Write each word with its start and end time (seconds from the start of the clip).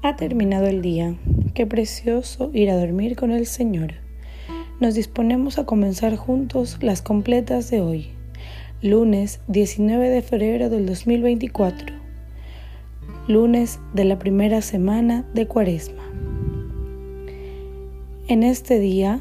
Ha 0.00 0.14
terminado 0.14 0.66
el 0.66 0.80
día. 0.80 1.16
Qué 1.54 1.66
precioso 1.66 2.52
ir 2.54 2.70
a 2.70 2.76
dormir 2.76 3.16
con 3.16 3.32
el 3.32 3.46
Señor. 3.46 3.94
Nos 4.78 4.94
disponemos 4.94 5.58
a 5.58 5.66
comenzar 5.66 6.14
juntos 6.14 6.78
las 6.80 7.02
completas 7.02 7.68
de 7.68 7.80
hoy, 7.80 8.10
lunes 8.80 9.40
19 9.48 10.08
de 10.08 10.22
febrero 10.22 10.70
del 10.70 10.86
2024, 10.86 11.96
lunes 13.26 13.80
de 13.92 14.04
la 14.04 14.20
primera 14.20 14.62
semana 14.62 15.26
de 15.34 15.48
Cuaresma. 15.48 16.04
En 18.28 18.44
este 18.44 18.78
día 18.78 19.18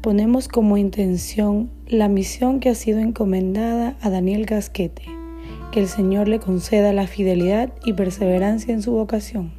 ponemos 0.00 0.48
como 0.48 0.78
intención 0.78 1.70
la 1.86 2.08
misión 2.08 2.58
que 2.58 2.70
ha 2.70 2.74
sido 2.74 2.98
encomendada 2.98 3.94
a 4.00 4.10
Daniel 4.10 4.46
Gasquete 4.46 5.23
que 5.74 5.80
el 5.80 5.88
Señor 5.88 6.28
le 6.28 6.38
conceda 6.38 6.92
la 6.92 7.08
fidelidad 7.08 7.72
y 7.84 7.94
perseverancia 7.94 8.72
en 8.72 8.80
su 8.80 8.92
vocación. 8.92 9.50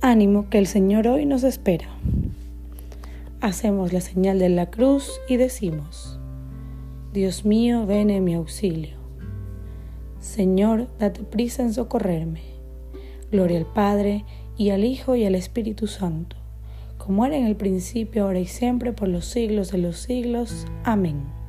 Ánimo 0.00 0.48
que 0.50 0.58
el 0.58 0.68
Señor 0.68 1.08
hoy 1.08 1.26
nos 1.26 1.42
espera. 1.42 1.88
Hacemos 3.40 3.92
la 3.92 4.00
señal 4.00 4.38
de 4.38 4.50
la 4.50 4.70
cruz 4.70 5.20
y 5.28 5.36
decimos, 5.36 6.20
Dios 7.12 7.44
mío, 7.44 7.86
ven 7.86 8.08
en 8.08 8.22
mi 8.22 8.34
auxilio. 8.34 8.98
Señor, 10.20 10.86
date 11.00 11.24
prisa 11.24 11.64
en 11.64 11.74
socorrerme. 11.74 12.42
Gloria 13.32 13.58
al 13.58 13.66
Padre, 13.66 14.24
y 14.56 14.70
al 14.70 14.84
Hijo, 14.84 15.16
y 15.16 15.24
al 15.24 15.34
Espíritu 15.34 15.88
Santo, 15.88 16.36
como 16.98 17.26
era 17.26 17.36
en 17.36 17.46
el 17.46 17.56
principio, 17.56 18.26
ahora 18.26 18.38
y 18.38 18.46
siempre, 18.46 18.92
por 18.92 19.08
los 19.08 19.24
siglos 19.24 19.72
de 19.72 19.78
los 19.78 19.96
siglos. 19.96 20.68
Amén. 20.84 21.41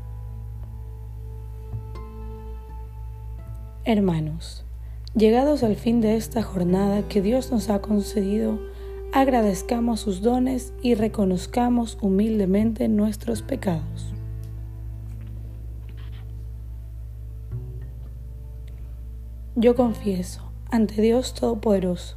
Hermanos, 3.85 4.63
llegados 5.13 5.61
al 5.61 5.75
fin 5.75 5.99
de 5.99 6.15
esta 6.15 6.41
jornada 6.41 7.05
que 7.09 7.21
Dios 7.21 7.51
nos 7.51 7.69
ha 7.69 7.81
concedido, 7.81 8.57
agradezcamos 9.11 9.99
sus 9.99 10.21
dones 10.21 10.71
y 10.81 10.95
reconozcamos 10.95 11.97
humildemente 11.99 12.87
nuestros 12.87 13.41
pecados. 13.41 14.13
Yo 19.57 19.75
confieso 19.75 20.49
ante 20.71 21.01
Dios 21.01 21.33
Todopoderoso 21.33 22.15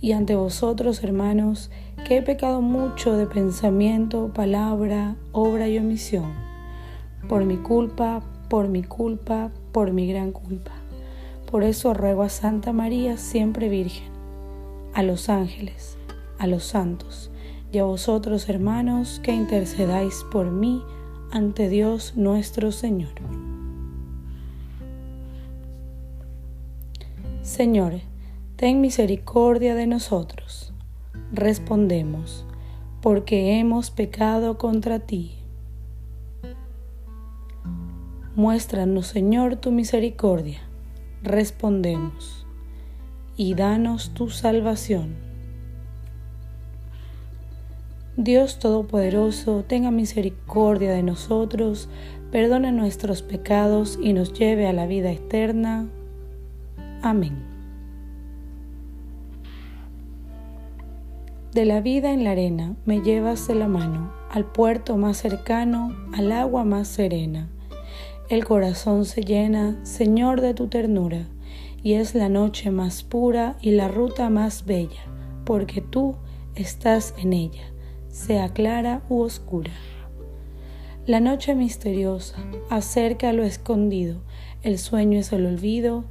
y 0.00 0.12
ante 0.12 0.36
vosotros, 0.36 1.02
hermanos, 1.02 1.72
que 2.06 2.18
he 2.18 2.22
pecado 2.22 2.62
mucho 2.62 3.16
de 3.16 3.26
pensamiento, 3.26 4.32
palabra, 4.32 5.16
obra 5.32 5.66
y 5.66 5.76
omisión, 5.76 6.32
por 7.28 7.44
mi 7.46 7.56
culpa, 7.56 8.22
por 8.48 8.68
mi 8.68 8.84
culpa, 8.84 9.50
por 9.72 9.92
mi 9.92 10.06
gran 10.06 10.30
culpa. 10.30 10.79
Por 11.50 11.64
eso 11.64 11.94
ruego 11.94 12.22
a 12.22 12.28
Santa 12.28 12.72
María, 12.72 13.16
siempre 13.16 13.68
Virgen, 13.68 14.08
a 14.94 15.02
los 15.02 15.28
ángeles, 15.28 15.98
a 16.38 16.46
los 16.46 16.62
santos 16.62 17.32
y 17.72 17.78
a 17.78 17.84
vosotros, 17.84 18.48
hermanos, 18.48 19.20
que 19.24 19.32
intercedáis 19.32 20.24
por 20.30 20.52
mí 20.52 20.84
ante 21.32 21.68
Dios 21.68 22.14
nuestro 22.14 22.70
Señor. 22.70 23.14
Señor, 27.42 27.94
ten 28.54 28.80
misericordia 28.80 29.74
de 29.74 29.88
nosotros. 29.88 30.72
Respondemos, 31.32 32.46
porque 33.02 33.58
hemos 33.58 33.90
pecado 33.90 34.56
contra 34.56 35.00
ti. 35.00 35.34
Muéstranos, 38.36 39.08
Señor, 39.08 39.56
tu 39.56 39.72
misericordia 39.72 40.69
respondemos, 41.22 42.46
y 43.36 43.54
danos 43.54 44.10
tu 44.14 44.30
salvación. 44.30 45.14
Dios 48.16 48.58
Todopoderoso, 48.58 49.64
tenga 49.66 49.90
misericordia 49.90 50.92
de 50.92 51.02
nosotros, 51.02 51.88
perdone 52.30 52.72
nuestros 52.72 53.22
pecados 53.22 53.98
y 54.00 54.12
nos 54.12 54.32
lleve 54.32 54.66
a 54.66 54.72
la 54.72 54.86
vida 54.86 55.10
eterna. 55.10 55.88
Amén. 57.02 57.44
De 61.52 61.64
la 61.64 61.80
vida 61.80 62.12
en 62.12 62.24
la 62.24 62.32
arena 62.32 62.76
me 62.84 63.00
llevas 63.00 63.48
de 63.48 63.54
la 63.54 63.68
mano, 63.68 64.12
al 64.30 64.44
puerto 64.44 64.96
más 64.96 65.16
cercano, 65.16 65.96
al 66.12 66.30
agua 66.30 66.64
más 66.64 66.88
serena 66.88 67.48
el 68.30 68.44
corazón 68.44 69.06
se 69.06 69.22
llena, 69.22 69.76
Señor, 69.82 70.40
de 70.40 70.54
tu 70.54 70.68
ternura, 70.68 71.26
y 71.82 71.94
es 71.94 72.14
la 72.14 72.28
noche 72.28 72.70
más 72.70 73.02
pura 73.02 73.56
y 73.60 73.72
la 73.72 73.88
ruta 73.88 74.30
más 74.30 74.64
bella, 74.64 75.02
porque 75.44 75.80
tú 75.80 76.14
estás 76.54 77.12
en 77.18 77.32
ella, 77.32 77.64
sea 78.08 78.50
clara 78.50 79.02
u 79.08 79.22
oscura. 79.22 79.72
La 81.06 81.18
noche 81.18 81.56
misteriosa 81.56 82.36
acerca 82.70 83.32
lo 83.32 83.42
escondido, 83.42 84.20
el 84.62 84.78
sueño 84.78 85.18
es 85.18 85.32
el 85.32 85.44
olvido, 85.44 86.04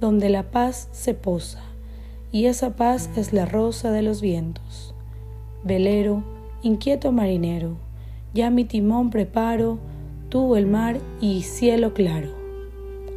donde 0.00 0.30
la 0.30 0.50
paz 0.50 0.88
se 0.92 1.12
posa, 1.12 1.62
y 2.32 2.46
esa 2.46 2.74
paz 2.74 3.10
es 3.16 3.34
la 3.34 3.44
rosa 3.44 3.90
de 3.90 4.00
los 4.00 4.22
vientos. 4.22 4.94
Velero, 5.62 6.24
inquieto 6.62 7.12
marinero, 7.12 7.76
ya 8.32 8.48
mi 8.48 8.64
timón 8.64 9.10
preparo, 9.10 9.78
tú 10.28 10.56
el 10.56 10.66
mar 10.66 10.98
y 11.20 11.42
cielo 11.42 11.94
claro, 11.94 12.30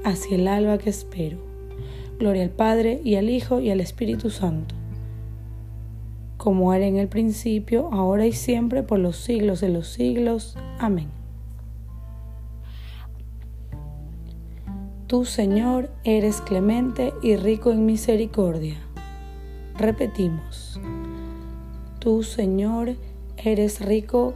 hacia 0.03 0.36
el 0.36 0.47
alba 0.47 0.78
que 0.78 0.90
espero. 0.90 1.38
Gloria 2.20 2.44
al 2.44 2.50
Padre 2.50 3.02
y 3.03 3.16
al 3.16 3.30
Hijo 3.30 3.59
y 3.59 3.70
al 3.72 3.80
Espíritu 3.80 4.30
Santo, 4.30 4.75
como 6.38 6.74
era 6.74 6.86
en 6.86 6.98
el 6.98 7.08
principio, 7.08 7.90
ahora 7.92 8.25
y 8.25 8.34
siempre, 8.34 8.84
por 8.84 9.00
los 9.00 9.18
siglos 9.18 9.62
de 9.62 9.69
los 9.69 9.88
siglos. 9.88 10.58
Amén. 10.80 11.08
Tú, 15.08 15.25
Señor, 15.25 15.90
eres 16.03 16.40
clemente 16.42 17.14
y 17.24 17.36
rico 17.36 17.72
en 17.72 17.86
misericordia. 17.86 18.78
Repetimos. 19.75 20.80
Tú, 22.00 22.22
Señor, 22.22 22.96
eres 23.38 23.81
rico 23.81 24.36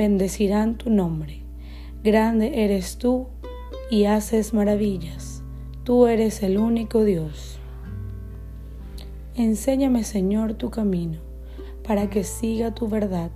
bendecirán 0.00 0.78
tu 0.78 0.88
nombre. 0.88 1.42
Grande 2.02 2.64
eres 2.64 2.96
tú 2.96 3.26
y 3.90 4.06
haces 4.06 4.54
maravillas. 4.54 5.42
Tú 5.84 6.06
eres 6.06 6.42
el 6.42 6.56
único 6.56 7.04
Dios. 7.04 7.58
Enséñame, 9.34 10.04
Señor, 10.04 10.54
tu 10.54 10.70
camino, 10.70 11.18
para 11.86 12.08
que 12.08 12.24
siga 12.24 12.74
tu 12.74 12.88
verdad. 12.88 13.30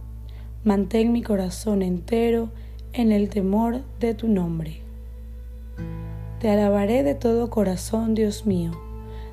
Mantén 0.64 1.12
mi 1.12 1.20
corazón 1.20 1.82
entero 1.82 2.49
en 2.94 3.12
el 3.12 3.28
temor 3.28 3.82
de 4.00 4.14
tu 4.14 4.26
nombre. 4.26 4.81
Te 6.40 6.49
alabaré 6.49 7.02
de 7.02 7.14
todo 7.14 7.50
corazón, 7.50 8.14
Dios 8.14 8.46
mío. 8.46 8.70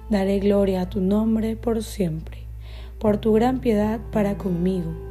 Daré 0.10 0.40
gloria 0.40 0.82
a 0.82 0.90
tu 0.90 1.00
nombre 1.00 1.56
por 1.56 1.82
siempre, 1.82 2.40
por 3.00 3.20
tu 3.20 3.32
gran 3.32 3.62
piedad 3.62 4.02
para 4.12 4.38
conmigo 4.38 5.11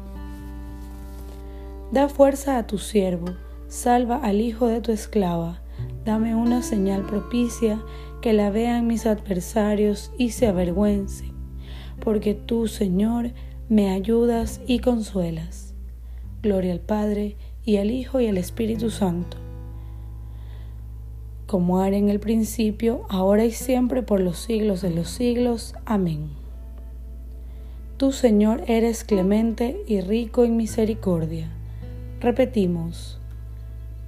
Da 1.91 2.07
fuerza 2.07 2.57
a 2.57 2.65
tu 2.67 2.77
siervo, 2.77 3.33
salva 3.67 4.15
al 4.15 4.39
hijo 4.39 4.67
de 4.67 4.79
tu 4.79 4.93
esclava, 4.93 5.61
dame 6.05 6.35
una 6.35 6.61
señal 6.61 7.05
propicia 7.05 7.83
que 8.21 8.31
la 8.31 8.49
vean 8.49 8.87
mis 8.87 9.05
adversarios 9.05 10.13
y 10.17 10.29
se 10.29 10.47
avergüencen, 10.47 11.33
porque 11.99 12.33
tú, 12.33 12.69
Señor, 12.69 13.31
me 13.67 13.89
ayudas 13.89 14.61
y 14.67 14.79
consuelas. 14.79 15.73
Gloria 16.41 16.71
al 16.71 16.79
Padre, 16.79 17.35
y 17.65 17.75
al 17.75 17.91
Hijo, 17.91 18.21
y 18.21 18.27
al 18.27 18.37
Espíritu 18.37 18.89
Santo, 18.89 19.35
como 21.45 21.83
era 21.83 21.97
en 21.97 22.07
el 22.07 22.21
principio, 22.21 23.01
ahora 23.09 23.43
y 23.43 23.51
siempre, 23.51 24.01
por 24.01 24.21
los 24.21 24.37
siglos 24.37 24.81
de 24.81 24.91
los 24.91 25.09
siglos. 25.09 25.75
Amén. 25.83 26.29
Tú, 27.97 28.13
Señor, 28.13 28.63
eres 28.67 29.03
clemente 29.03 29.83
y 29.85 29.99
rico 29.99 30.45
en 30.45 30.55
misericordia. 30.55 31.51
Repetimos, 32.21 33.19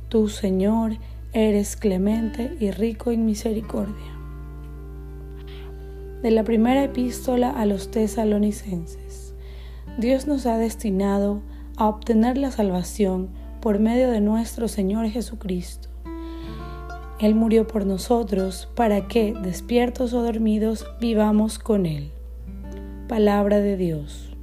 Tú, 0.07 0.30
Señor, 0.30 0.98
eres 1.33 1.75
clemente 1.75 2.56
y 2.60 2.69
rico 2.69 3.10
en 3.10 3.25
misericordia. 3.25 4.13
De 6.21 6.30
la 6.30 6.44
primera 6.44 6.83
epístola 6.83 7.50
a 7.50 7.65
los 7.65 7.89
tesalonicenses, 7.89 9.33
Dios 9.98 10.27
nos 10.27 10.45
ha 10.45 10.60
destinado 10.60 11.42
a 11.75 11.88
obtener 11.88 12.38
la 12.38 12.51
salvación 12.51 13.30
por 13.62 13.80
medio 13.80 14.12
de 14.12 14.21
nuestro 14.21 14.68
Señor 14.68 15.07
Jesucristo. 15.07 15.89
Él 17.19 17.33
murió 17.33 17.65
por 17.65 17.88
nosotros 17.88 18.69
para 18.75 19.07
que, 19.07 19.33
despiertos 19.33 20.13
o 20.13 20.21
dormidos, 20.21 20.86
vivamos 21.01 21.57
con 21.57 21.88
Él. 21.88 22.12
Palabra 23.07 23.60
de 23.60 23.75
Dios. 23.75 24.38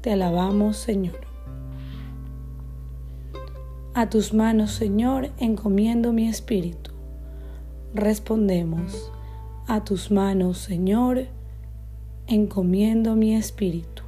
Te 0.00 0.10
alabamos, 0.10 0.78
Señor. 0.78 1.33
A 3.96 4.10
tus 4.10 4.34
manos, 4.34 4.72
Señor, 4.72 5.30
encomiendo 5.38 6.12
mi 6.12 6.26
espíritu. 6.26 6.90
Respondemos, 7.94 9.12
a 9.68 9.84
tus 9.84 10.10
manos, 10.10 10.58
Señor, 10.58 11.26
encomiendo 12.26 13.14
mi 13.14 13.36
espíritu. 13.36 14.02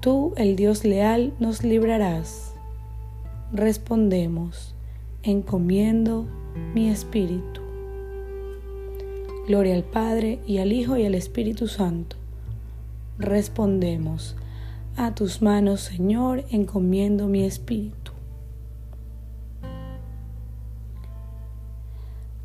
Tú, 0.00 0.32
el 0.36 0.56
Dios 0.56 0.84
leal, 0.84 1.32
nos 1.38 1.62
librarás. 1.62 2.56
Respondemos, 3.52 4.74
encomiendo 5.22 6.26
mi 6.74 6.88
espíritu. 6.88 7.60
Gloria 9.46 9.76
al 9.76 9.84
Padre 9.84 10.40
y 10.44 10.58
al 10.58 10.72
Hijo 10.72 10.96
y 10.96 11.06
al 11.06 11.14
Espíritu 11.14 11.68
Santo. 11.68 12.16
Respondemos, 13.16 14.36
a 14.96 15.14
tus 15.14 15.42
manos, 15.42 15.80
Señor, 15.80 16.44
encomiendo 16.50 17.26
mi 17.26 17.44
espíritu. 17.44 18.12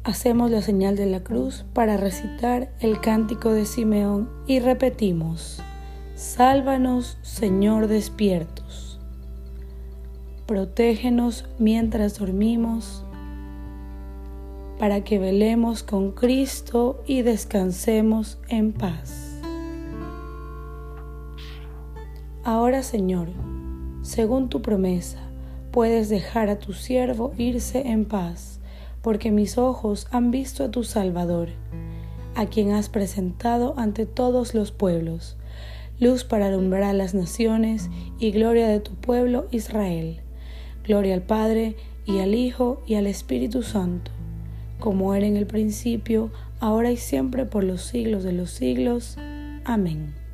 Hacemos 0.03 0.51
la 0.51 0.61
señal 0.61 0.95
de 0.95 1.07
la 1.07 1.23
cruz 1.23 1.65
para 1.73 1.97
recitar 1.97 2.71
el 2.79 3.01
cántico 3.01 3.51
de 3.51 3.65
Simeón 3.65 4.29
y 4.45 4.59
repetimos, 4.59 5.63
Sálvanos, 6.13 7.17
Señor, 7.23 7.87
despiertos. 7.87 8.99
Protégenos 10.45 11.45
mientras 11.57 12.19
dormimos, 12.19 13.03
para 14.77 15.03
que 15.03 15.17
velemos 15.17 15.81
con 15.81 16.11
Cristo 16.11 17.03
y 17.07 17.23
descansemos 17.23 18.37
en 18.47 18.73
paz. 18.73 19.24
Ahora, 22.45 22.83
Señor, 22.83 23.29
según 24.03 24.49
tu 24.49 24.61
promesa, 24.61 25.17
puedes 25.71 26.09
dejar 26.09 26.49
a 26.49 26.59
tu 26.59 26.73
siervo 26.73 27.33
irse 27.39 27.87
en 27.87 28.05
paz, 28.05 28.59
porque 29.01 29.31
mis 29.31 29.57
ojos 29.57 30.07
han 30.11 30.29
visto 30.29 30.63
a 30.63 30.69
tu 30.69 30.83
Salvador, 30.83 31.49
a 32.35 32.45
quien 32.45 32.71
has 32.71 32.87
presentado 32.87 33.73
ante 33.77 34.05
todos 34.05 34.53
los 34.53 34.71
pueblos, 34.71 35.37
luz 35.99 36.23
para 36.23 36.45
alumbrar 36.45 36.83
a 36.83 36.93
las 36.93 37.15
naciones 37.15 37.89
y 38.19 38.29
gloria 38.29 38.67
de 38.67 38.79
tu 38.79 38.93
pueblo 38.93 39.47
Israel. 39.49 40.21
Gloria 40.83 41.15
al 41.15 41.23
Padre 41.23 41.75
y 42.05 42.19
al 42.19 42.35
Hijo 42.35 42.79
y 42.85 42.93
al 42.93 43.07
Espíritu 43.07 43.63
Santo, 43.63 44.11
como 44.79 45.15
era 45.15 45.25
en 45.25 45.35
el 45.35 45.47
principio, 45.47 46.29
ahora 46.59 46.91
y 46.91 46.97
siempre 46.97 47.47
por 47.47 47.63
los 47.63 47.81
siglos 47.81 48.23
de 48.23 48.33
los 48.33 48.51
siglos. 48.51 49.17
Amén. 49.63 50.24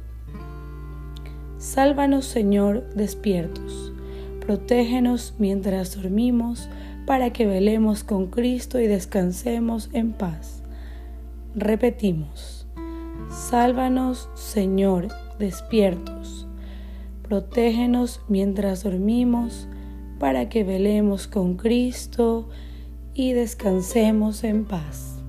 Sálvanos, 1.62 2.26
Señor, 2.26 2.90
despiertos. 2.96 3.94
Protégenos 4.40 5.36
mientras 5.38 5.96
dormimos, 5.96 6.68
para 7.06 7.32
que 7.34 7.46
velemos 7.46 8.04
con 8.04 8.32
Cristo 8.32 8.80
y 8.80 8.88
descansemos 8.88 9.92
en 9.94 10.12
paz. 10.12 10.64
Repetimos, 11.54 12.66
sálvanos, 13.30 14.28
Señor, 14.34 15.10
despiertos. 15.38 16.48
Protégenos 17.22 18.22
mientras 18.28 18.82
dormimos, 18.82 19.68
para 20.18 20.50
que 20.50 20.64
velemos 20.64 21.28
con 21.28 21.58
Cristo 21.58 22.50
y 23.14 23.34
descansemos 23.34 24.44
en 24.44 24.66
paz. 24.66 25.22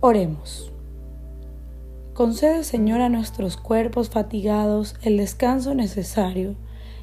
Oremos. 0.00 0.69
Concede, 2.20 2.64
Señor, 2.64 3.00
a 3.00 3.08
nuestros 3.08 3.56
cuerpos 3.56 4.10
fatigados 4.10 4.94
el 5.00 5.16
descanso 5.16 5.74
necesario 5.74 6.54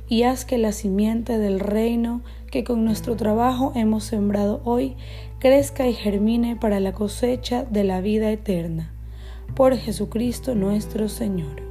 y 0.07 0.21
haz 0.21 0.45
que 0.45 0.59
la 0.59 0.71
simiente 0.71 1.39
del 1.39 1.59
reino 1.59 2.21
que 2.51 2.63
con 2.63 2.85
nuestro 2.85 3.15
trabajo 3.15 3.71
hemos 3.73 4.03
sembrado 4.03 4.61
hoy 4.63 4.95
crezca 5.39 5.87
y 5.87 5.95
germine 5.95 6.55
para 6.55 6.79
la 6.79 6.93
cosecha 6.93 7.63
de 7.63 7.83
la 7.83 7.99
vida 7.99 8.29
eterna. 8.29 8.93
Por 9.55 9.75
Jesucristo 9.75 10.53
nuestro 10.53 11.09
Señor. 11.09 11.63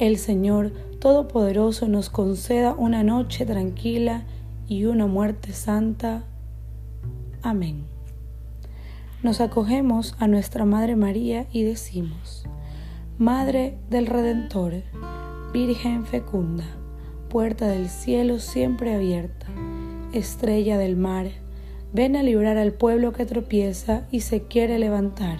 El 0.00 0.18
Señor 0.18 0.72
Todopoderoso 0.98 1.86
nos 1.86 2.10
conceda 2.10 2.74
una 2.76 3.04
noche 3.04 3.46
tranquila 3.46 4.24
y 4.66 4.86
una 4.86 5.06
muerte 5.06 5.52
santa. 5.52 6.24
Amén 7.40 7.91
nos 9.22 9.40
acogemos 9.40 10.16
a 10.18 10.26
nuestra 10.26 10.64
Madre 10.64 10.96
María 10.96 11.46
y 11.52 11.62
decimos, 11.62 12.44
Madre 13.18 13.78
del 13.88 14.06
Redentor, 14.06 14.82
Virgen 15.52 16.06
fecunda, 16.06 16.64
puerta 17.28 17.68
del 17.68 17.88
cielo 17.88 18.40
siempre 18.40 18.94
abierta, 18.94 19.46
estrella 20.12 20.76
del 20.76 20.96
mar, 20.96 21.26
ven 21.92 22.16
a 22.16 22.22
librar 22.22 22.56
al 22.56 22.72
pueblo 22.72 23.12
que 23.12 23.24
tropieza 23.24 24.08
y 24.10 24.20
se 24.20 24.42
quiere 24.42 24.78
levantar. 24.78 25.38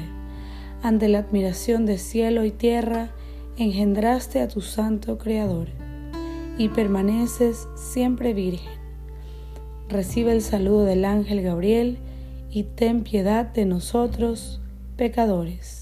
Ante 0.82 1.08
la 1.08 1.18
admiración 1.18 1.84
de 1.84 1.98
cielo 1.98 2.44
y 2.44 2.50
tierra, 2.50 3.10
engendraste 3.56 4.40
a 4.40 4.48
tu 4.48 4.60
santo 4.60 5.18
Creador 5.18 5.68
y 6.56 6.68
permaneces 6.68 7.68
siempre 7.74 8.32
virgen. 8.32 8.80
Recibe 9.88 10.32
el 10.32 10.42
saludo 10.42 10.84
del 10.84 11.04
ángel 11.04 11.42
Gabriel, 11.42 11.98
y 12.52 12.64
ten 12.64 13.02
piedad 13.02 13.46
de 13.46 13.64
nosotros, 13.64 14.60
pecadores. 14.96 15.81